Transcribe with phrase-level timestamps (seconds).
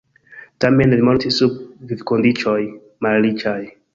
[0.63, 1.59] Tamen li mortis sub
[1.91, 2.57] vivkondiĉoj
[3.07, 3.59] malriĉaj.